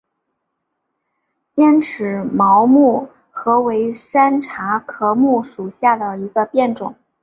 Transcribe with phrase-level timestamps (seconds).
[1.55, 6.95] 尖齿毛木荷为山茶科木荷属下的一个变种。